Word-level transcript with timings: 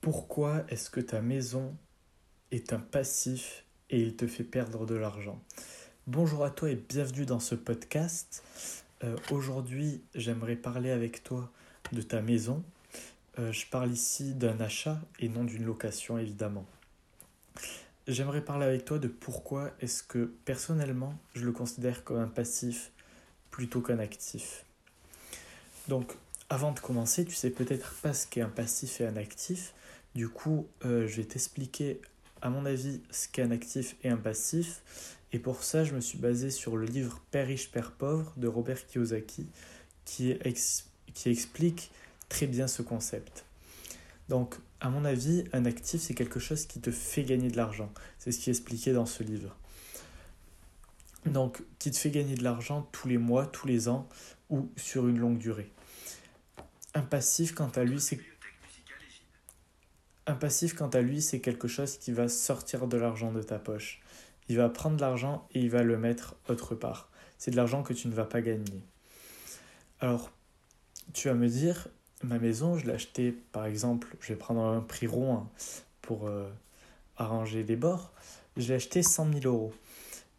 Pourquoi 0.00 0.64
est-ce 0.70 0.88
que 0.88 1.00
ta 1.00 1.20
maison 1.20 1.76
est 2.52 2.72
un 2.72 2.78
passif 2.78 3.64
et 3.90 4.00
il 4.00 4.16
te 4.16 4.26
fait 4.26 4.44
perdre 4.44 4.86
de 4.86 4.94
l'argent? 4.94 5.38
Bonjour 6.06 6.42
à 6.42 6.48
toi 6.48 6.70
et 6.70 6.74
bienvenue 6.74 7.26
dans 7.26 7.38
ce 7.38 7.54
podcast. 7.54 8.42
Euh, 9.04 9.14
aujourd'hui, 9.30 10.00
j'aimerais 10.14 10.56
parler 10.56 10.90
avec 10.90 11.22
toi 11.22 11.50
de 11.92 12.00
ta 12.00 12.22
maison. 12.22 12.64
Euh, 13.38 13.52
je 13.52 13.66
parle 13.66 13.90
ici 13.92 14.32
d'un 14.32 14.58
achat 14.60 14.98
et 15.18 15.28
non 15.28 15.44
d'une 15.44 15.66
location, 15.66 16.16
évidemment. 16.16 16.64
J'aimerais 18.08 18.42
parler 18.42 18.64
avec 18.64 18.86
toi 18.86 18.98
de 18.98 19.08
pourquoi 19.08 19.70
est-ce 19.80 20.02
que 20.02 20.32
personnellement, 20.46 21.12
je 21.34 21.44
le 21.44 21.52
considère 21.52 22.04
comme 22.04 22.20
un 22.20 22.28
passif 22.28 22.90
plutôt 23.50 23.82
qu'un 23.82 23.98
actif. 23.98 24.64
Donc, 25.88 26.14
avant 26.48 26.72
de 26.72 26.80
commencer, 26.80 27.26
tu 27.26 27.34
sais 27.34 27.50
peut-être 27.50 27.92
pas 28.00 28.14
ce 28.14 28.26
qu'est 28.26 28.40
un 28.40 28.48
passif 28.48 29.02
et 29.02 29.06
un 29.06 29.16
actif. 29.16 29.74
Du 30.14 30.28
coup, 30.28 30.66
euh, 30.84 31.06
je 31.06 31.16
vais 31.16 31.24
t'expliquer, 31.24 32.00
à 32.42 32.50
mon 32.50 32.66
avis, 32.66 33.00
ce 33.10 33.28
qu'est 33.28 33.42
un 33.42 33.50
actif 33.50 33.96
et 34.02 34.08
un 34.08 34.16
passif. 34.16 34.82
Et 35.32 35.38
pour 35.38 35.62
ça, 35.62 35.84
je 35.84 35.94
me 35.94 36.00
suis 36.00 36.18
basé 36.18 36.50
sur 36.50 36.76
le 36.76 36.86
livre 36.86 37.22
Père 37.30 37.46
riche, 37.46 37.70
Père 37.70 37.92
pauvre 37.92 38.32
de 38.36 38.48
Robert 38.48 38.86
Kiyosaki, 38.86 39.46
qui, 40.04 40.36
qui 41.14 41.28
explique 41.30 41.92
très 42.28 42.46
bien 42.46 42.66
ce 42.66 42.82
concept. 42.82 43.44
Donc, 44.28 44.56
à 44.80 44.88
mon 44.90 45.04
avis, 45.04 45.44
un 45.52 45.64
actif, 45.64 46.00
c'est 46.00 46.14
quelque 46.14 46.40
chose 46.40 46.66
qui 46.66 46.80
te 46.80 46.90
fait 46.90 47.22
gagner 47.22 47.48
de 47.48 47.56
l'argent. 47.56 47.92
C'est 48.18 48.32
ce 48.32 48.38
qui 48.38 48.50
est 48.50 48.52
expliqué 48.52 48.92
dans 48.92 49.06
ce 49.06 49.22
livre. 49.22 49.56
Donc, 51.26 51.62
qui 51.78 51.90
te 51.90 51.96
fait 51.96 52.10
gagner 52.10 52.34
de 52.34 52.42
l'argent 52.42 52.88
tous 52.92 53.06
les 53.06 53.18
mois, 53.18 53.46
tous 53.46 53.66
les 53.66 53.88
ans 53.88 54.08
ou 54.48 54.70
sur 54.76 55.06
une 55.06 55.18
longue 55.18 55.38
durée. 55.38 55.70
Un 56.94 57.02
passif, 57.02 57.54
quant 57.54 57.68
à 57.68 57.84
lui, 57.84 58.00
c'est 58.00 58.20
un 60.30 60.34
passif, 60.34 60.74
quant 60.74 60.88
à 60.88 61.00
lui, 61.00 61.20
c'est 61.20 61.40
quelque 61.40 61.68
chose 61.68 61.98
qui 61.98 62.12
va 62.12 62.28
sortir 62.28 62.86
de 62.86 62.96
l'argent 62.96 63.32
de 63.32 63.42
ta 63.42 63.58
poche. 63.58 64.00
Il 64.48 64.56
va 64.56 64.68
prendre 64.68 65.00
l'argent 65.00 65.46
et 65.52 65.60
il 65.60 65.70
va 65.70 65.82
le 65.82 65.98
mettre 65.98 66.36
autre 66.48 66.74
part. 66.74 67.10
C'est 67.38 67.50
de 67.50 67.56
l'argent 67.56 67.82
que 67.82 67.92
tu 67.92 68.08
ne 68.08 68.14
vas 68.14 68.24
pas 68.24 68.40
gagner. 68.40 68.82
Alors, 70.00 70.30
tu 71.12 71.28
vas 71.28 71.34
me 71.34 71.48
dire, 71.48 71.88
ma 72.22 72.38
maison, 72.38 72.78
je 72.78 72.86
l'ai 72.86 72.92
achetée, 72.92 73.32
par 73.52 73.66
exemple, 73.66 74.16
je 74.20 74.32
vais 74.32 74.38
prendre 74.38 74.62
un 74.62 74.80
prix 74.80 75.06
rond 75.06 75.34
hein, 75.34 75.48
pour 76.00 76.26
euh, 76.26 76.48
arranger 77.16 77.62
les 77.62 77.76
bords, 77.76 78.12
je 78.56 78.68
l'ai 78.68 78.74
acheté 78.74 79.02
100 79.02 79.32
000 79.40 79.46
euros. 79.46 79.72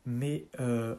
Mais 0.05 0.45
euh, 0.59 0.95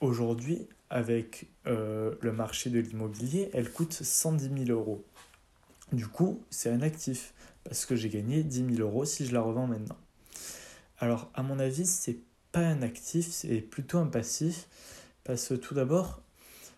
aujourd'hui, 0.00 0.68
avec 0.90 1.46
euh, 1.66 2.14
le 2.20 2.32
marché 2.32 2.70
de 2.70 2.78
l'immobilier, 2.78 3.50
elle 3.52 3.70
coûte 3.70 3.92
110 3.92 4.66
000 4.66 4.78
euros. 4.78 5.04
Du 5.92 6.06
coup, 6.06 6.42
c'est 6.50 6.70
un 6.70 6.82
actif 6.82 7.32
parce 7.68 7.84
que 7.84 7.96
j'ai 7.96 8.08
gagné 8.08 8.42
10 8.42 8.76
000 8.76 8.80
euros 8.80 9.04
si 9.04 9.26
je 9.26 9.34
la 9.34 9.42
revends 9.42 9.66
maintenant. 9.66 9.98
Alors, 10.98 11.30
à 11.34 11.42
mon 11.42 11.58
avis, 11.58 11.84
c'est 11.84 12.16
pas 12.50 12.60
un 12.60 12.80
actif, 12.80 13.26
c'est 13.26 13.60
plutôt 13.60 13.98
un 13.98 14.06
passif 14.06 14.66
parce 15.22 15.48
que 15.48 15.54
tout 15.54 15.74
d'abord, 15.74 16.22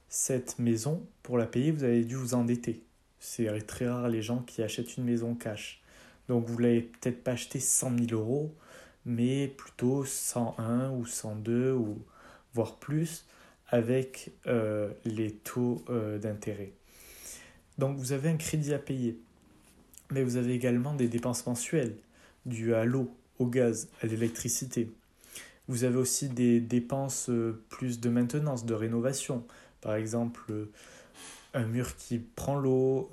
cette 0.08 0.58
maison, 0.58 1.06
pour 1.22 1.38
la 1.38 1.46
payer, 1.46 1.70
vous 1.70 1.84
avez 1.84 2.04
dû 2.04 2.16
vous 2.16 2.34
endetter. 2.34 2.82
C'est 3.20 3.46
très 3.66 3.88
rare 3.88 4.08
les 4.08 4.20
gens 4.20 4.42
qui 4.42 4.62
achètent 4.62 4.96
une 4.96 5.04
maison 5.04 5.36
cash. 5.36 5.80
Donc, 6.28 6.46
vous 6.46 6.58
l'avez 6.58 6.82
peut-être 6.82 7.22
pas 7.22 7.32
acheté 7.32 7.60
100 7.60 7.96
000 8.08 8.20
euros, 8.20 8.52
mais 9.04 9.46
plutôt 9.46 10.04
101 10.04 10.90
ou 10.90 11.06
102 11.06 11.72
ou 11.72 12.04
voire 12.52 12.76
plus 12.76 13.26
avec 13.68 14.32
euh, 14.48 14.90
les 15.04 15.30
taux 15.30 15.84
euh, 15.88 16.18
d'intérêt. 16.18 16.72
Donc 17.78 17.96
vous 17.96 18.12
avez 18.12 18.28
un 18.28 18.36
crédit 18.36 18.74
à 18.74 18.78
payer, 18.78 19.18
mais 20.10 20.22
vous 20.22 20.36
avez 20.36 20.54
également 20.54 20.94
des 20.94 21.08
dépenses 21.08 21.46
mensuelles 21.46 21.96
dues 22.46 22.74
à 22.74 22.84
l'eau, 22.84 23.14
au 23.38 23.46
gaz, 23.46 23.88
à 24.02 24.06
l'électricité. 24.06 24.90
Vous 25.68 25.84
avez 25.84 25.96
aussi 25.96 26.28
des 26.28 26.60
dépenses 26.60 27.28
euh, 27.28 27.62
plus 27.68 28.00
de 28.00 28.08
maintenance, 28.08 28.64
de 28.64 28.74
rénovation. 28.74 29.44
Par 29.80 29.94
exemple, 29.94 30.68
un 31.54 31.64
mur 31.64 31.96
qui 31.96 32.18
prend 32.18 32.58
l'eau, 32.58 33.08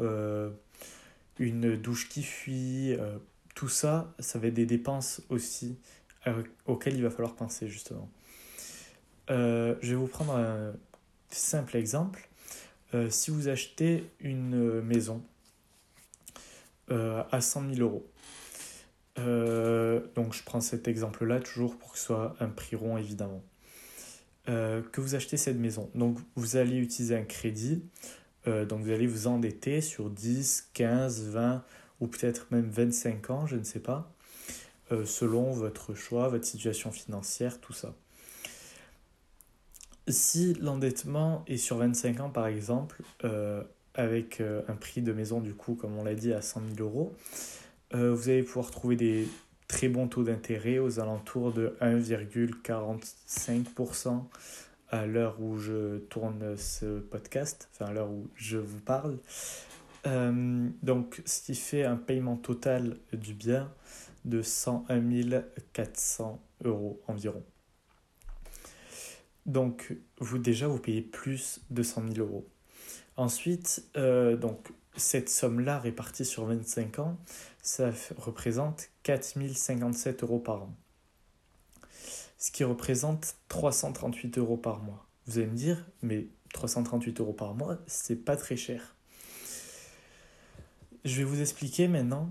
une 1.40 1.78
douche 1.78 2.10
qui 2.10 2.24
fuit, 2.24 2.98
tout 3.56 3.70
ça, 3.70 4.14
ça 4.20 4.38
va 4.38 4.48
être 4.48 4.54
des 4.54 4.66
dépenses 4.66 5.22
aussi 5.30 5.78
auxquelles 6.66 6.96
il 6.96 7.04
va 7.04 7.10
falloir 7.10 7.36
penser 7.36 7.70
justement. 7.70 8.10
Euh, 9.30 9.76
je 9.82 9.90
vais 9.90 9.96
vous 9.96 10.08
prendre 10.08 10.36
un 10.36 10.74
simple 11.30 11.76
exemple. 11.76 12.30
Euh, 12.94 13.10
si 13.10 13.32
vous 13.32 13.48
achetez 13.50 14.10
une 14.22 14.82
maison 14.82 15.22
euh, 16.92 17.24
à 17.32 17.42
100 17.42 17.74
000 17.76 17.82
euros, 17.82 18.10
donc 20.16 20.34
je 20.34 20.44
prends 20.44 20.62
cet 20.62 20.88
exemple-là 20.88 21.40
toujours 21.40 21.76
pour 21.78 21.94
que 21.94 21.98
ce 21.98 22.06
soit 22.06 22.36
un 22.40 22.50
prix 22.50 22.76
rond 22.76 22.98
évidemment, 22.98 23.44
que 24.46 25.02
vous 25.02 25.16
achetez 25.16 25.38
cette 25.38 25.58
maison. 25.58 25.90
Donc 25.96 26.20
vous 26.36 26.56
allez 26.56 26.78
utiliser 26.78 27.16
un 27.16 27.24
crédit, 27.24 27.84
donc 28.46 28.82
vous 28.84 28.92
allez 28.92 29.08
vous 29.08 29.26
endetter 29.26 29.82
sur 29.82 30.12
10, 30.12 30.70
15, 30.74 31.30
20 31.30 31.64
ou 32.00 32.08
peut-être 32.08 32.46
même 32.52 32.70
25 32.70 33.30
ans, 33.32 33.48
je 33.48 33.56
ne 33.56 33.64
sais 33.64 33.80
pas, 33.80 34.14
selon 34.92 35.52
votre 35.52 35.96
choix, 35.96 36.28
votre 36.28 36.46
situation 36.46 36.92
financière, 36.92 37.60
tout 37.60 37.74
ça. 37.74 37.96
Si 40.10 40.54
l'endettement 40.54 41.44
est 41.48 41.58
sur 41.58 41.78
25 41.78 42.20
ans, 42.22 42.30
par 42.30 42.48
exemple, 42.48 43.02
euh, 43.26 43.62
avec 43.98 44.40
euh, 44.40 44.62
un 44.70 44.76
prix 44.76 45.02
de 45.02 45.12
maison, 45.12 45.42
du 45.42 45.54
coup, 45.54 45.76
comme 45.76 45.98
on 45.98 46.04
l'a 46.04 46.16
dit, 46.16 46.32
à 46.32 46.42
100 46.42 46.62
000 46.76 46.88
euros, 46.88 47.14
euh, 47.94 48.14
vous 48.14 48.30
allez 48.30 48.44
pouvoir 48.44 48.72
trouver 48.72 48.96
des 48.96 49.28
très 49.68 49.90
bons 49.90 50.08
taux 50.08 50.24
d'intérêt 50.24 50.80
aux 50.80 51.02
alentours 51.02 51.52
de 51.52 51.76
1,45% 51.82 54.24
à 54.90 55.06
l'heure 55.06 55.42
où 55.42 55.58
je 55.58 55.98
tourne 55.98 56.56
ce 56.56 57.00
podcast, 57.00 57.68
enfin 57.74 57.88
à 57.88 57.94
l'heure 57.94 58.10
où 58.10 58.30
je 58.36 58.58
vous 58.58 58.80
parle. 58.80 59.18
donc, 60.82 61.22
ce 61.26 61.42
qui 61.42 61.56
fait 61.56 61.84
un 61.84 61.98
paiement 61.98 62.38
total 62.38 62.96
du 63.12 63.34
bien 63.34 63.70
de 64.24 64.42
101 64.42 65.44
400 65.74 66.42
euros 66.64 67.02
environ. 67.08 67.44
Donc, 69.46 69.96
vous 70.20 70.38
déjà, 70.38 70.68
vous 70.68 70.80
payez 70.80 71.02
plus 71.02 71.62
de 71.70 71.82
100 71.82 72.14
000 72.14 72.28
euros. 72.28 72.48
Ensuite, 73.18 73.86
euh, 73.98 74.38
donc, 74.38 74.70
cette 74.96 75.30
somme-là 75.30 75.80
répartie 75.80 76.26
sur 76.26 76.46
25 76.46 77.00
ans, 77.00 77.18
ça 77.62 77.92
représente 78.18 78.90
4 79.04 79.36
057 79.54 80.24
euros 80.24 80.40
par 80.40 80.64
an. 80.64 80.76
Ce 82.38 82.52
qui 82.52 82.64
représente 82.64 83.36
338 83.50 84.38
euros 84.38 84.58
par 84.58 84.80
mois. 84.80 85.06
Vous 85.26 85.40
allez 85.40 85.48
me 85.48 85.56
dire, 85.56 85.86
mais 86.02 86.28
338 86.54 87.20
euros 87.20 87.34
par 87.34 87.54
mois, 87.56 87.78
c'est 87.88 88.16
pas 88.16 88.38
très 88.38 88.56
cher. 88.56 88.96
Je 91.04 91.18
vais 91.18 91.24
vous 91.24 91.42
expliquer 91.42 91.88
maintenant 91.88 92.30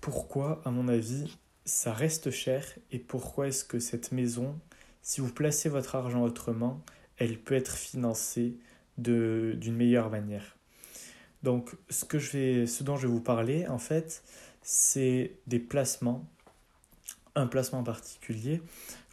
pourquoi, 0.00 0.60
à 0.64 0.70
mon 0.70 0.88
avis, 0.88 1.36
ça 1.64 1.92
reste 1.92 2.30
cher 2.30 2.66
et 2.90 2.98
pourquoi 2.98 3.48
est-ce 3.48 3.64
que 3.64 3.78
cette 3.78 4.12
maison 4.12 4.58
si 5.02 5.20
vous 5.20 5.32
placez 5.32 5.68
votre 5.68 5.96
argent 5.96 6.22
autrement, 6.22 6.80
elle 7.18 7.36
peut 7.36 7.56
être 7.56 7.76
financée 7.76 8.56
d'une 9.02 9.76
meilleure 9.76 10.10
manière. 10.10 10.56
Donc, 11.42 11.74
ce, 11.90 12.04
que 12.04 12.18
je 12.18 12.30
vais, 12.30 12.66
ce 12.66 12.84
dont 12.84 12.96
je 12.96 13.06
vais 13.06 13.12
vous 13.12 13.20
parler, 13.20 13.66
en 13.66 13.78
fait, 13.78 14.22
c'est 14.62 15.32
des 15.46 15.58
placements, 15.58 16.24
un 17.34 17.46
placement 17.46 17.82
particulier 17.82 18.62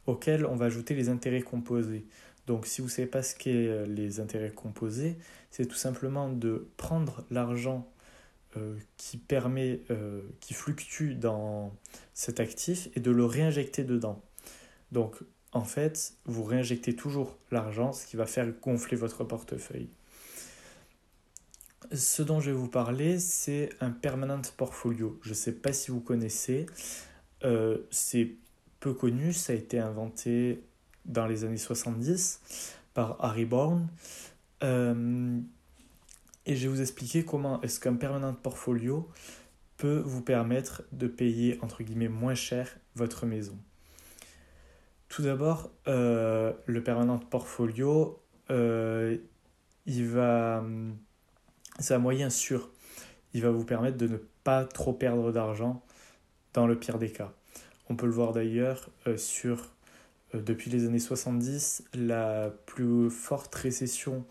auquel 0.06 0.46
on 0.46 0.56
va 0.56 0.66
ajouter 0.66 0.96
les 0.96 1.10
intérêts 1.10 1.42
composés. 1.42 2.06
Donc, 2.48 2.66
si 2.66 2.82
vous 2.82 2.88
ne 2.88 2.92
savez 2.92 3.08
pas 3.08 3.22
ce 3.22 3.36
qu'est 3.36 3.68
euh, 3.68 3.86
les 3.86 4.20
intérêts 4.20 4.52
composés, 4.52 5.18
c'est 5.52 5.66
tout 5.66 5.76
simplement 5.76 6.30
de 6.30 6.68
prendre 6.78 7.24
l'argent 7.30 7.88
euh, 8.58 8.76
qui 8.98 9.18
permet, 9.18 9.82
euh, 9.92 10.22
qui 10.40 10.56
fluctue 10.56 11.14
dans 11.14 11.72
cet 12.14 12.40
actif 12.40 12.90
et 12.96 13.00
de 13.00 13.12
le 13.12 13.24
réinjecter 13.24 13.84
dedans. 13.84 14.24
En 15.51 15.63
fait, 15.63 16.13
vous 16.25 16.43
réinjectez 16.43 16.96
toujours 16.96 17.37
l'argent, 17.51 17.91
ce 17.91 18.05
qui 18.05 18.16
va 18.16 18.25
faire 18.25 18.51
gonfler 18.61 18.97
votre 18.97 19.23
portefeuille. 19.23 19.90
Ce 21.91 22.22
dont 22.22 22.40
je 22.40 22.51
vais 22.51 22.57
vous 22.57 22.67
parler, 22.67 23.19
c'est 23.19 23.69
un 23.81 23.90
permanent 23.90 24.41
portfolio. 24.57 25.19
Je 25.23 25.29
ne 25.29 25.34
sais 25.34 25.53
pas 25.53 25.73
si 25.73 25.90
vous 25.90 26.01
connaissez. 26.01 26.67
Euh, 27.43 27.79
c'est 27.90 28.35
peu 28.79 28.93
connu, 28.93 29.34
ça 29.34 29.53
a 29.53 29.55
été 29.55 29.79
inventé 29.79 30.63
dans 31.05 31.25
les 31.25 31.46
années 31.46 31.57
70 31.57 32.75
par 32.93 33.17
Harry 33.23 33.46
Bourne. 33.46 33.87
Euh, 34.63 35.40
et 36.46 36.55
je 36.55 36.67
vais 36.67 36.73
vous 36.73 36.81
expliquer 36.81 37.25
comment 37.25 37.61
est-ce 37.61 37.79
qu'un 37.79 37.96
permanent 37.96 38.34
portfolio 38.34 39.09
peut 39.78 40.01
vous 40.05 40.22
permettre 40.22 40.84
de 40.91 41.07
payer 41.07 41.57
entre 41.61 41.84
guillemets 41.84 42.09
moins 42.09 42.35
cher 42.35 42.78
votre 42.96 43.25
maison. 43.25 43.57
Tout 45.09 45.23
d'abord, 45.23 45.72
euh, 45.88 46.53
le 46.67 46.84
permanent 46.84 47.17
portfolio, 47.17 48.22
euh, 48.52 49.17
il 49.88 50.08
va, 50.08 50.64
c'est 51.79 51.96
un 51.96 52.00
moyen 52.00 52.29
sûr. 52.29 52.70
Il 53.34 53.41
va 53.41 53.50
vous 53.50 53.66
permettre 53.66 53.97
de 53.97 54.08
ne 54.08 54.17
pas 54.44 54.66
trop 54.66 54.94
perdre 54.94 55.32
d'argent 55.32 55.84
dans 56.53 56.67
le 56.67 56.78
pire 56.78 57.00
des 57.00 57.11
cas. 57.11 57.34
On 57.90 57.96
peut 57.96 58.06
le 58.06 58.11
voir 58.11 58.34
d'ailleurs 58.34 58.90
euh, 59.08 59.17
sur, 59.17 59.72
depuis 60.35 60.70
les 60.70 60.85
années 60.85 61.00
70, 61.00 61.85
la 61.96 62.52
plus 62.67 63.09
forte 63.09 63.53
récession 63.56 64.26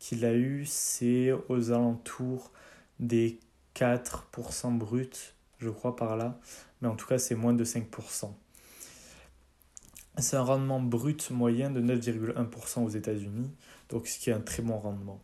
qu'il 0.00 0.24
a 0.24 0.34
eue, 0.34 0.66
c'est 0.66 1.32
aux 1.48 1.70
alentours 1.70 2.52
des 2.98 3.38
4% 3.76 4.76
bruts, 4.76 5.10
je 5.58 5.70
crois 5.70 5.94
par 5.94 6.16
là, 6.16 6.40
mais 6.82 6.88
en 6.88 6.96
tout 6.96 7.06
cas 7.06 7.18
c'est 7.18 7.36
moins 7.36 7.52
de 7.52 7.64
5%. 7.64 8.32
C'est 10.20 10.36
un 10.36 10.42
rendement 10.42 10.80
brut 10.80 11.30
moyen 11.30 11.70
de 11.70 11.80
9,1% 11.80 12.84
aux 12.84 12.88
États-Unis, 12.88 13.52
donc 13.88 14.08
ce 14.08 14.18
qui 14.18 14.30
est 14.30 14.32
un 14.32 14.40
très 14.40 14.62
bon 14.62 14.76
rendement. 14.76 15.20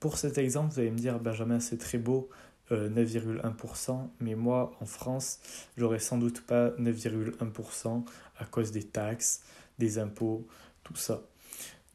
Pour 0.00 0.18
cet 0.18 0.36
exemple, 0.36 0.74
vous 0.74 0.80
allez 0.80 0.90
me 0.90 0.98
dire, 0.98 1.18
Benjamin, 1.18 1.60
c'est 1.60 1.78
très 1.78 1.96
beau, 1.96 2.28
9,1%, 2.70 3.90
euh, 3.90 3.94
mais 4.20 4.34
moi, 4.34 4.72
en 4.80 4.86
France, 4.86 5.40
j'aurais 5.78 5.98
sans 5.98 6.18
doute 6.18 6.42
pas 6.42 6.70
9,1% 6.72 8.04
à 8.38 8.44
cause 8.44 8.70
des 8.70 8.82
taxes, 8.82 9.42
des 9.78 9.98
impôts, 9.98 10.46
tout 10.84 10.96
ça. 10.96 11.22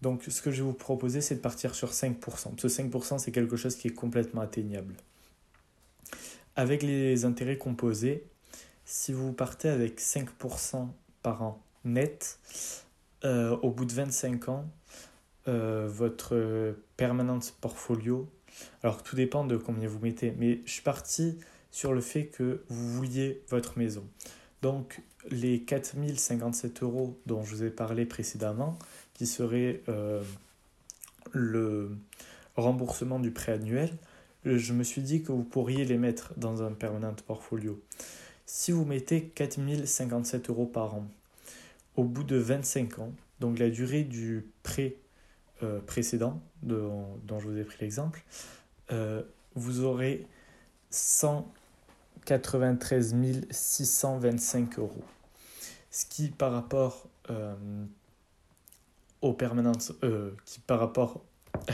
Donc, 0.01 0.23
ce 0.27 0.41
que 0.41 0.49
je 0.49 0.63
vais 0.63 0.67
vous 0.67 0.73
proposer, 0.73 1.21
c'est 1.21 1.35
de 1.35 1.39
partir 1.39 1.75
sur 1.75 1.91
5%. 1.91 2.59
Ce 2.59 2.67
5%, 2.67 3.19
c'est 3.19 3.31
quelque 3.31 3.55
chose 3.55 3.75
qui 3.75 3.89
est 3.89 3.93
complètement 3.93 4.41
atteignable. 4.41 4.95
Avec 6.55 6.81
les 6.81 7.25
intérêts 7.25 7.57
composés, 7.57 8.25
si 8.85 9.13
vous 9.13 9.33
partez 9.33 9.69
avec 9.69 10.01
5% 10.01 10.87
par 11.21 11.43
an 11.43 11.61
net, 11.85 12.39
euh, 13.23 13.55
au 13.57 13.69
bout 13.71 13.85
de 13.85 13.93
25 13.93 14.49
ans, 14.49 14.65
euh, 15.47 15.87
votre 15.89 16.75
permanente 16.97 17.55
portfolio, 17.59 18.29
alors 18.83 19.03
tout 19.03 19.15
dépend 19.15 19.45
de 19.45 19.57
combien 19.57 19.87
vous 19.87 19.99
mettez, 19.99 20.33
mais 20.37 20.61
je 20.65 20.71
suis 20.71 20.81
parti 20.81 21.37
sur 21.71 21.93
le 21.93 22.01
fait 22.01 22.27
que 22.27 22.63
vous 22.69 22.93
vouliez 22.93 23.41
votre 23.49 23.77
maison. 23.77 24.03
Donc 24.61 25.01
les 25.29 25.61
4057 25.61 26.83
euros 26.83 27.17
dont 27.25 27.43
je 27.43 27.55
vous 27.55 27.63
ai 27.63 27.69
parlé 27.69 28.05
précédemment, 28.05 28.77
qui 29.13 29.25
seraient 29.25 29.81
euh, 29.89 30.23
le 31.31 31.91
remboursement 32.55 33.19
du 33.19 33.31
prêt 33.31 33.53
annuel, 33.53 33.91
je 34.45 34.73
me 34.73 34.83
suis 34.83 35.01
dit 35.01 35.23
que 35.23 35.31
vous 35.31 35.43
pourriez 35.43 35.85
les 35.85 35.97
mettre 35.97 36.33
dans 36.37 36.63
un 36.63 36.71
permanent 36.71 37.15
portfolio. 37.25 37.79
Si 38.45 38.71
vous 38.71 38.85
mettez 38.85 39.23
4057 39.23 40.49
euros 40.49 40.65
par 40.65 40.95
an, 40.95 41.07
au 41.95 42.03
bout 42.03 42.23
de 42.23 42.37
25 42.37 42.99
ans, 42.99 43.11
donc 43.39 43.57
la 43.59 43.69
durée 43.69 44.03
du 44.03 44.45
prêt 44.63 44.95
euh, 45.61 45.79
précédent 45.79 46.41
dont 46.61 47.39
je 47.39 47.47
vous 47.47 47.57
ai 47.57 47.63
pris 47.63 47.77
l'exemple, 47.81 48.23
euh, 48.91 49.21
vous 49.55 49.79
aurez 49.81 50.27
193 50.89 53.15
625 53.51 54.79
euros. 54.79 55.03
Ce 55.91 56.05
qui 56.05 56.29
par 56.29 56.51
rapport 56.51 57.07
euh, 57.29 57.55
permanentes, 59.37 59.93
qui 60.45 60.59
par 60.61 60.79
rapport 60.79 61.23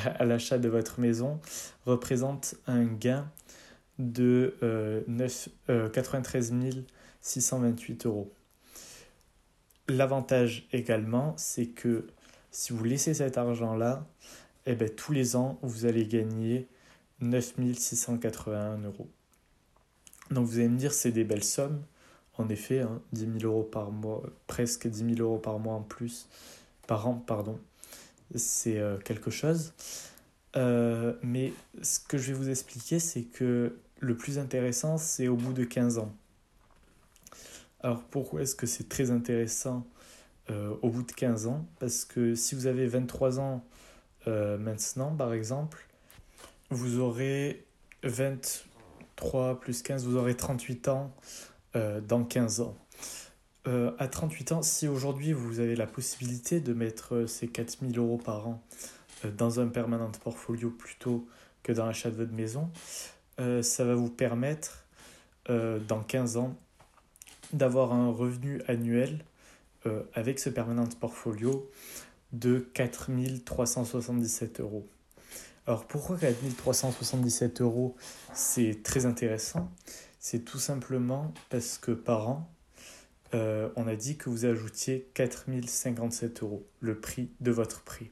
à 0.04 0.26
l'achat 0.26 0.60
de 0.60 0.70
votre 0.70 1.00
maison 1.00 1.40
représente 1.86 2.56
un 2.68 2.84
gain 2.84 3.32
de 3.98 4.56
9, 5.08 5.50
93 5.94 6.54
628 7.22 8.06
euros. 8.06 8.32
L'avantage 9.90 10.68
également, 10.72 11.34
c'est 11.36 11.66
que 11.66 12.08
si 12.52 12.74
vous 12.74 12.84
laissez 12.84 13.16
cet 13.16 13.38
argent-là, 13.38 14.06
eh 14.66 14.76
ben, 14.76 14.90
tous 14.90 15.12
les 15.12 15.36
ans, 15.36 15.58
vous 15.64 15.86
allez 15.86 16.06
gagner 16.06 16.68
9681 17.22 18.78
euros. 18.84 19.10
Donc 20.32 20.46
vous 20.46 20.60
allez 20.60 20.70
me 20.70 20.78
dire, 20.78 20.94
c'est 20.94 21.12
des 21.12 21.24
belles 21.24 21.44
sommes. 21.44 21.82
En 22.38 22.48
effet, 22.50 22.86
10 23.14 23.24
hein, 23.24 23.40
000 23.40 23.52
euros 23.52 23.64
par 23.64 23.92
mois, 23.92 24.22
presque 24.48 24.88
10 24.88 25.16
000 25.16 25.28
euros 25.28 25.40
par 25.40 25.60
mois 25.60 25.74
en 25.74 25.82
plus, 25.82 26.30
par 26.88 27.08
an, 27.08 27.16
pardon. 27.16 27.60
C'est 28.36 28.78
euh, 28.78 28.98
quelque 28.98 29.32
chose. 29.32 29.74
Euh, 30.56 31.14
mais 31.24 31.52
ce 31.82 32.00
que 32.00 32.18
je 32.18 32.32
vais 32.32 32.38
vous 32.38 32.50
expliquer, 32.50 33.00
c'est 33.00 33.24
que 33.24 33.76
le 34.00 34.16
plus 34.16 34.40
intéressant, 34.40 34.98
c'est 34.98 35.28
au 35.28 35.36
bout 35.36 35.54
de 35.54 35.64
15 35.64 35.98
ans. 35.98 36.14
Alors 37.82 38.04
pourquoi 38.04 38.42
est-ce 38.42 38.56
que 38.56 38.68
c'est 38.68 38.90
très 38.90 39.10
intéressant 39.10 39.88
euh, 40.50 40.76
au 40.82 40.90
bout 40.90 41.04
de 41.04 41.12
15 41.12 41.48
ans? 41.48 41.66
Parce 41.80 42.04
que 42.04 42.36
si 42.36 42.56
vous 42.56 42.68
avez 42.68 42.88
23 42.88 43.40
ans 43.40 43.64
euh, 44.28 44.58
maintenant, 44.58 45.16
par 45.16 45.34
exemple, 45.34 45.88
vous 46.70 47.00
aurez 47.00 47.66
23 48.04 49.62
plus 49.62 49.82
15, 49.82 50.06
vous 50.06 50.18
aurez 50.18 50.36
38 50.36 50.90
ans 50.90 51.14
euh, 51.76 52.02
dans 52.02 52.24
15 52.26 52.62
ans. 52.62 52.78
à 53.66 54.08
38 54.08 54.52
ans, 54.52 54.62
si 54.62 54.88
aujourd'hui 54.88 55.32
vous 55.32 55.60
avez 55.60 55.76
la 55.76 55.88
possibilité 55.88 56.60
de 56.60 56.74
mettre 56.74 57.28
ces 57.28 57.48
4000 57.48 57.98
euros 57.98 58.18
par 58.18 58.48
an 58.48 58.64
dans 59.38 59.60
un 59.60 59.68
permanent 59.68 60.12
portfolio 60.24 60.70
plutôt 60.70 61.28
que 61.64 61.72
dans 61.72 61.86
l'achat 61.86 62.10
de 62.10 62.16
votre 62.16 62.34
maison, 62.34 62.72
ça 63.38 63.86
va 63.86 63.94
vous 63.94 64.10
permettre 64.10 64.86
dans 65.48 66.02
15 66.02 66.38
ans 66.38 66.58
d'avoir 67.54 67.94
un 67.94 68.12
revenu 68.12 68.62
annuel 68.68 69.26
euh, 69.86 70.04
avec 70.14 70.40
ce 70.40 70.50
permanent 70.50 70.88
portfolio 71.00 71.70
de 72.34 72.60
4377 72.74 74.60
euros. 74.60 74.88
Alors 75.68 75.86
pourquoi 75.86 76.18
4377 76.18 77.62
euros 77.62 77.96
c'est 78.34 78.82
très 78.84 79.06
intéressant? 79.06 79.72
C'est 80.20 80.44
tout 80.44 80.60
simplement 80.60 81.34
parce 81.50 81.78
que 81.78 81.92
par 81.92 82.28
an, 82.28 82.52
euh, 83.34 83.70
on 83.76 83.88
a 83.88 83.96
dit 83.96 84.18
que 84.18 84.30
vous 84.30 84.46
ajoutiez 84.46 85.10
4057 85.14 86.44
euros, 86.44 86.68
le 86.80 87.00
prix 87.00 87.30
de 87.40 87.52
votre 87.52 87.84
prix. 87.84 88.12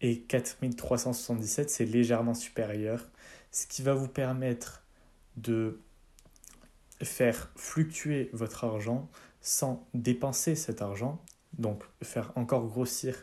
Et 0.00 0.20
4377, 0.20 1.70
c'est 1.70 1.84
légèrement 1.84 2.34
supérieur, 2.34 3.08
ce 3.50 3.66
qui 3.66 3.82
va 3.82 3.94
vous 3.94 4.08
permettre 4.08 4.84
de 5.36 5.80
faire 7.02 7.50
fluctuer 7.56 8.30
votre 8.32 8.64
argent 8.64 9.08
sans 9.40 9.86
dépenser 9.94 10.54
cet 10.54 10.82
argent, 10.82 11.22
donc 11.58 11.82
faire 12.02 12.32
encore 12.34 12.66
grossir 12.66 13.14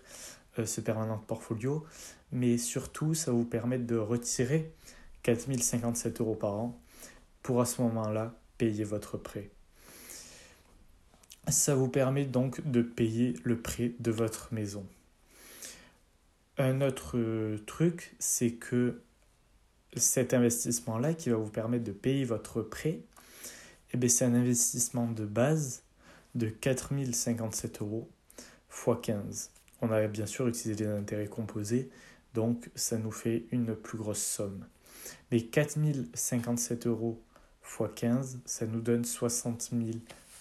euh, 0.59 0.65
ce 0.65 0.81
permanent 0.81 1.17
portfolio, 1.17 1.85
mais 2.31 2.57
surtout 2.57 3.13
ça 3.13 3.31
vous 3.31 3.45
permet 3.45 3.77
de 3.77 3.97
retirer 3.97 4.71
4057 5.23 6.21
euros 6.21 6.35
par 6.35 6.53
an 6.53 6.79
pour 7.43 7.61
à 7.61 7.65
ce 7.65 7.81
moment-là 7.81 8.33
payer 8.57 8.83
votre 8.83 9.17
prêt. 9.17 9.49
Ça 11.47 11.75
vous 11.75 11.89
permet 11.89 12.25
donc 12.25 12.65
de 12.69 12.81
payer 12.81 13.35
le 13.43 13.59
prêt 13.59 13.93
de 13.99 14.11
votre 14.11 14.53
maison. 14.53 14.85
Un 16.57 16.81
autre 16.81 17.17
euh, 17.17 17.57
truc, 17.65 18.15
c'est 18.17 18.53
que 18.53 19.01
cet 19.95 20.33
investissement-là 20.33 21.13
qui 21.13 21.29
va 21.29 21.37
vous 21.37 21.49
permettre 21.49 21.83
de 21.83 21.91
payer 21.91 22.23
votre 22.23 22.61
prêt, 22.61 23.01
eh 24.03 24.09
c'est 24.09 24.25
un 24.25 24.33
investissement 24.33 25.07
de 25.07 25.25
base 25.25 25.83
de 26.35 26.47
4057 26.49 27.81
euros 27.81 28.09
x 28.69 28.97
15. 29.01 29.51
On 29.81 29.91
a 29.91 30.05
bien 30.07 30.25
sûr 30.25 30.47
utilisé 30.47 30.83
des 30.83 30.89
intérêts 30.89 31.27
composés, 31.27 31.89
donc 32.33 32.69
ça 32.75 32.97
nous 32.97 33.11
fait 33.11 33.45
une 33.51 33.73
plus 33.75 33.97
grosse 33.97 34.21
somme. 34.21 34.65
Mais 35.31 35.41
4057 35.41 36.87
euros 36.87 37.21
x 37.63 37.89
15, 37.95 38.39
ça 38.45 38.65
nous 38.65 38.81
donne 38.81 39.05
60 39.05 39.71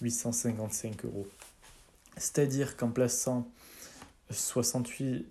855 0.03 1.05
euros. 1.05 1.29
C'est-à-dire 2.17 2.77
qu'en 2.77 2.91
plaçant 2.91 3.49
68, 4.31 5.27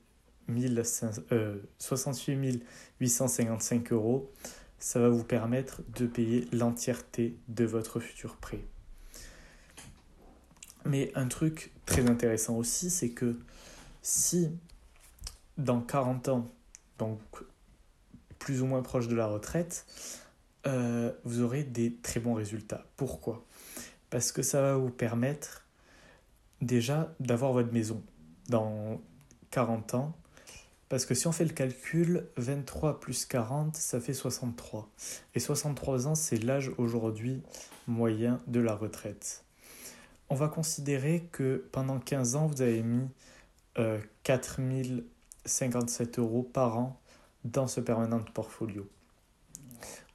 68 1.79 2.63
855 3.01 3.91
euros, 3.91 4.31
ça 4.83 4.99
va 4.99 5.07
vous 5.07 5.23
permettre 5.23 5.81
de 5.95 6.05
payer 6.05 6.45
l'entièreté 6.51 7.37
de 7.47 7.63
votre 7.63 8.01
futur 8.01 8.35
prêt. 8.35 8.65
Mais 10.83 11.09
un 11.15 11.29
truc 11.29 11.71
très 11.85 12.09
intéressant 12.09 12.57
aussi, 12.57 12.89
c'est 12.89 13.11
que 13.11 13.39
si 14.01 14.51
dans 15.57 15.79
40 15.79 16.27
ans, 16.27 16.51
donc 16.97 17.21
plus 18.39 18.61
ou 18.61 18.65
moins 18.65 18.81
proche 18.81 19.07
de 19.07 19.15
la 19.15 19.25
retraite, 19.25 19.85
euh, 20.67 21.13
vous 21.23 21.39
aurez 21.39 21.63
des 21.63 21.95
très 21.95 22.19
bons 22.19 22.33
résultats. 22.33 22.85
Pourquoi? 22.97 23.45
Parce 24.09 24.33
que 24.33 24.41
ça 24.41 24.61
va 24.61 24.75
vous 24.75 24.91
permettre 24.91 25.63
déjà 26.61 27.15
d'avoir 27.21 27.53
votre 27.53 27.71
maison 27.71 28.03
dans 28.49 28.99
40 29.51 29.93
ans 29.93 30.17
parce 30.93 31.07
que 31.07 31.15
si 31.15 31.25
on 31.25 31.31
fait 31.31 31.45
le 31.45 31.53
calcul, 31.53 32.27
23 32.37 32.99
plus 32.99 33.25
40, 33.25 33.75
ça 33.75 33.99
fait 33.99 34.13
63. 34.13 34.91
Et 35.33 35.39
63 35.39 36.05
ans, 36.05 36.13
c'est 36.13 36.37
l'âge 36.37 36.69
aujourd'hui 36.77 37.41
moyen 37.87 38.39
de 38.45 38.59
la 38.59 38.75
retraite. 38.75 39.43
On 40.29 40.35
va 40.35 40.49
considérer 40.49 41.27
que 41.31 41.67
pendant 41.71 41.97
15 41.97 42.35
ans, 42.35 42.45
vous 42.45 42.61
avez 42.61 42.83
mis 42.83 43.09
euh, 43.79 43.99
4057 44.21 46.19
euros 46.19 46.43
par 46.43 46.77
an 46.77 47.01
dans 47.43 47.65
ce 47.65 47.81
permanent 47.81 48.23
portfolio. 48.31 48.87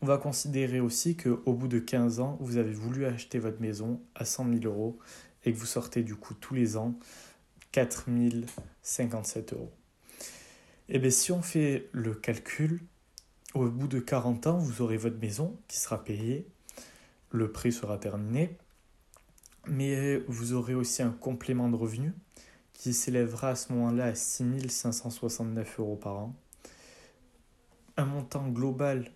On 0.01 0.07
va 0.07 0.17
considérer 0.17 0.79
aussi 0.79 1.17
qu'au 1.17 1.55
bout 1.55 1.67
de 1.67 1.81
15 1.81 2.21
ans, 2.21 2.39
vous 2.39 2.57
avez 2.57 2.73
voulu 2.73 3.05
acheter 3.05 3.41
votre 3.41 3.61
maison 3.61 4.01
à 4.15 4.25
100 4.25 4.49
000 4.61 4.73
euros 4.73 4.97
et 5.45 5.53
que 5.53 5.59
vous 5.59 5.67
sortez 5.67 6.05
du 6.05 6.15
coup 6.15 6.35
tous 6.35 6.55
les 6.55 6.77
ans 6.77 6.95
4 7.73 8.07
057 8.81 9.55
euros. 9.55 9.73
Et 10.91 10.97
eh 10.97 10.99
bien 10.99 11.11
si 11.11 11.33
on 11.33 11.43
fait 11.43 11.89
le 11.93 12.15
calcul, 12.15 12.81
au 13.55 13.69
bout 13.69 13.89
de 13.89 13.99
40 13.99 14.47
ans, 14.47 14.59
vous 14.59 14.81
aurez 14.81 14.97
votre 14.97 15.19
maison 15.19 15.59
qui 15.69 15.77
sera 15.77 16.03
payée, 16.03 16.47
le 17.31 17.53
prêt 17.53 17.71
sera 17.71 17.99
terminé, 17.99 18.57
mais 19.67 20.19
vous 20.29 20.55
aurez 20.55 20.75
aussi 20.75 21.03
un 21.03 21.11
complément 21.11 21.69
de 21.69 21.77
revenu 21.77 22.15
qui 22.73 22.95
s'élèvera 22.95 23.51
à 23.51 23.55
ce 23.55 23.73
moment-là 23.75 24.07
à 24.07 24.15
6 24.15 24.69
569 24.69 25.79
euros 25.79 25.97
par 25.97 26.15
an 26.15 26.35
un 27.99 28.05
montant 28.05 28.49
global 28.49 29.11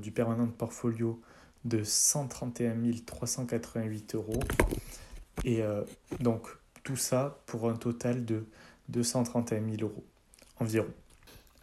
du 0.00 0.10
permanent 0.10 0.46
de 0.46 0.52
portfolio 0.52 1.20
de 1.64 1.84
131 1.84 2.74
388 3.06 4.14
euros. 4.16 4.40
Et 5.44 5.62
euh, 5.62 5.84
donc 6.18 6.48
tout 6.82 6.96
ça 6.96 7.42
pour 7.46 7.68
un 7.68 7.76
total 7.76 8.24
de 8.24 8.46
231 8.88 9.60
000 9.60 9.82
euros 9.82 10.04
environ. 10.58 10.88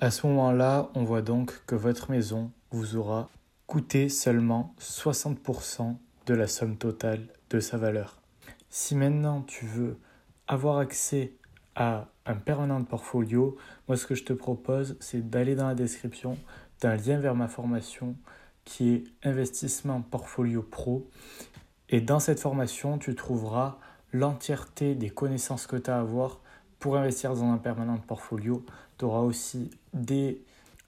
À 0.02 0.12
ce 0.12 0.26
moment-là, 0.28 0.90
on 0.96 1.04
voit 1.04 1.22
donc 1.22 1.52
que 1.66 1.76
votre 1.76 2.10
maison 2.10 2.52
vous 2.72 2.96
aura 2.96 3.30
coûté 3.68 4.08
seulement 4.08 4.74
60% 4.80 5.98
de 6.26 6.34
la 6.34 6.48
somme 6.48 6.78
totale 6.78 7.28
de 7.50 7.60
sa 7.60 7.76
valeur. 7.76 8.22
Si 8.70 8.96
maintenant 8.96 9.42
tu 9.42 9.66
veux 9.66 9.98
avoir 10.48 10.78
accès 10.78 11.34
à 11.76 12.08
un 12.26 12.36
permanent 12.36 12.82
portfolio, 12.82 13.58
moi 13.90 13.98
ce 13.98 14.06
que 14.06 14.16
je 14.16 14.24
te 14.24 14.32
propose, 14.32 14.96
c'est 15.02 15.30
d'aller 15.30 15.56
dans 15.56 15.68
la 15.68 15.76
description, 15.76 16.38
d'un 16.80 16.96
lien 16.96 17.20
vers 17.20 17.36
ma 17.36 17.50
formation 17.50 18.16
qui 18.64 18.94
est 18.94 19.04
Investissement 19.24 20.02
Portfolio 20.02 20.62
Pro. 20.62 21.10
Et 21.90 22.00
dans 22.00 22.22
cette 22.22 22.40
formation, 22.40 23.00
tu 23.00 23.16
trouveras 23.16 23.78
l'entièreté 24.14 24.96
des 24.96 25.10
connaissances 25.10 25.68
que 25.68 25.76
tu 25.76 25.90
as 25.90 25.98
à 25.98 26.00
avoir 26.00 26.40
pour 26.80 26.98
investir 26.98 27.34
dans 27.34 27.52
un 27.52 27.58
permanent 27.58 27.98
portfolio. 27.98 28.66
Tu 28.98 29.06
auras 29.06 29.20
aussi 29.20 29.70
des 29.94 30.42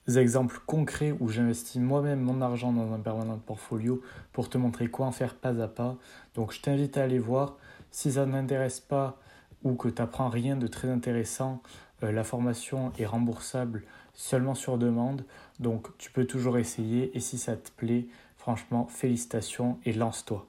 exemples 0.07 0.59
concrets 0.65 1.15
où 1.19 1.29
j'investis 1.29 1.81
moi-même 1.81 2.21
mon 2.21 2.41
argent 2.41 2.71
dans 2.73 2.93
un 2.93 2.99
permanent 2.99 3.37
portfolio 3.37 4.01
pour 4.33 4.49
te 4.49 4.57
montrer 4.57 4.87
quoi 4.87 5.05
en 5.05 5.11
faire 5.11 5.35
pas 5.35 5.61
à 5.61 5.67
pas. 5.67 5.97
Donc 6.35 6.53
je 6.53 6.61
t'invite 6.61 6.97
à 6.97 7.03
aller 7.03 7.19
voir. 7.19 7.57
Si 7.91 8.13
ça 8.13 8.25
ne 8.25 8.31
t'intéresse 8.31 8.79
pas, 8.79 9.19
ou 9.63 9.75
que 9.75 9.89
tu 9.89 10.01
n'apprends 10.01 10.29
rien 10.29 10.55
de 10.55 10.67
très 10.67 10.89
intéressant, 10.89 11.61
euh, 12.03 12.11
la 12.11 12.23
formation 12.23 12.91
est 12.97 13.05
remboursable 13.05 13.83
seulement 14.13 14.55
sur 14.55 14.77
demande. 14.77 15.23
Donc 15.59 15.95
tu 15.97 16.11
peux 16.11 16.25
toujours 16.25 16.57
essayer 16.57 17.15
et 17.15 17.19
si 17.19 17.37
ça 17.37 17.55
te 17.55 17.69
plaît, 17.71 18.07
franchement, 18.37 18.87
félicitations 18.87 19.79
et 19.85 19.93
lance-toi. 19.93 20.47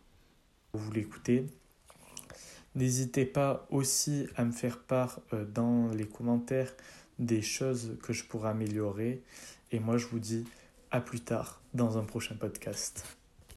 Vous 0.73 0.91
l'écoutez. 0.93 1.47
N'hésitez 2.75 3.27
pas 3.27 3.67
aussi 3.71 4.27
à 4.37 4.45
me 4.45 4.53
faire 4.53 4.79
part 4.79 5.21
euh, 5.33 5.45
dans 5.45 5.89
les 5.89 6.07
commentaires 6.07 6.73
des 7.19 7.43
choses 7.43 7.97
que 8.03 8.13
je 8.13 8.25
pourrais 8.25 8.51
améliorer. 8.51 9.23
Et 9.71 9.79
moi, 9.79 9.99
je 9.99 10.07
vous 10.07 10.19
dis 10.19 10.45
à 10.91 11.01
plus 11.01 11.21
tard 11.21 11.61
dans 11.75 11.99
un 11.99 12.05
prochain 12.05 12.35
podcast. 12.35 13.05